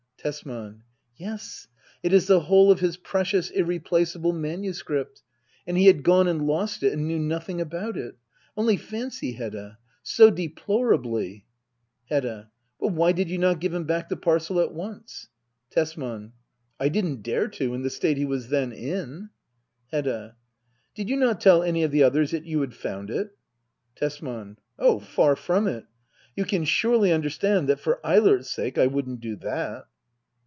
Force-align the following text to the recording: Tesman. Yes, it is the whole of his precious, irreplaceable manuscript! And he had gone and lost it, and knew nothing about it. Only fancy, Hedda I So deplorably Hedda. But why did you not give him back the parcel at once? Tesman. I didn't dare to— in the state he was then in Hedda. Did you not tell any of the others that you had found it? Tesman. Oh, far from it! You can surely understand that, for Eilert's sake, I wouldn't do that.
Tesman. 0.23 0.83
Yes, 1.17 1.67
it 2.03 2.13
is 2.13 2.27
the 2.27 2.41
whole 2.41 2.69
of 2.69 2.79
his 2.79 2.95
precious, 2.95 3.49
irreplaceable 3.49 4.33
manuscript! 4.33 5.23
And 5.65 5.75
he 5.79 5.87
had 5.87 6.03
gone 6.03 6.27
and 6.27 6.45
lost 6.45 6.83
it, 6.83 6.93
and 6.93 7.07
knew 7.07 7.17
nothing 7.17 7.59
about 7.59 7.97
it. 7.97 8.19
Only 8.55 8.77
fancy, 8.77 9.31
Hedda 9.31 9.79
I 9.81 9.85
So 10.03 10.29
deplorably 10.29 11.47
Hedda. 12.05 12.51
But 12.79 12.89
why 12.89 13.13
did 13.13 13.31
you 13.31 13.39
not 13.39 13.59
give 13.59 13.73
him 13.73 13.85
back 13.85 14.09
the 14.09 14.15
parcel 14.15 14.59
at 14.59 14.71
once? 14.71 15.27
Tesman. 15.71 16.33
I 16.79 16.87
didn't 16.89 17.23
dare 17.23 17.47
to— 17.47 17.73
in 17.73 17.81
the 17.81 17.89
state 17.89 18.17
he 18.17 18.25
was 18.25 18.49
then 18.49 18.71
in 18.71 19.31
Hedda. 19.89 20.35
Did 20.93 21.09
you 21.09 21.17
not 21.17 21.41
tell 21.41 21.63
any 21.63 21.81
of 21.81 21.89
the 21.89 22.03
others 22.03 22.29
that 22.29 22.45
you 22.45 22.61
had 22.61 22.75
found 22.75 23.09
it? 23.09 23.35
Tesman. 23.95 24.57
Oh, 24.77 24.99
far 24.99 25.35
from 25.35 25.67
it! 25.67 25.85
You 26.35 26.45
can 26.45 26.63
surely 26.63 27.11
understand 27.11 27.67
that, 27.69 27.79
for 27.79 27.99
Eilert's 28.05 28.51
sake, 28.51 28.77
I 28.77 28.85
wouldn't 28.85 29.19
do 29.21 29.35
that. 29.37 29.85